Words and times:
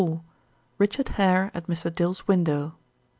RICHARD 0.79 1.09
HARE 1.09 1.51
AT 1.53 1.67
MR. 1.67 1.93
DILL'S 1.93 2.27
WINDOW. 2.27 2.73